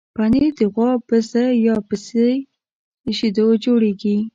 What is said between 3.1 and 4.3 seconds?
شیدو جوړېږي.